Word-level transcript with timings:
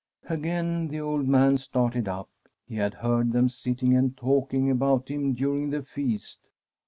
Again 0.27 0.87
the 0.87 0.99
old 0.99 1.27
man 1.27 1.59
started 1.59 2.07
up. 2.07 2.27
He 2.67 2.77
had 2.77 2.95
heard 2.95 3.33
them 3.33 3.49
sitting 3.49 3.95
and 3.95 4.17
talking 4.17 4.71
about 4.71 5.09
him 5.09 5.33
during 5.35 5.69
the 5.69 5.83
feast. 5.83 6.39